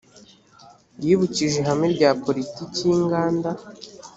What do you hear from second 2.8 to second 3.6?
y inganda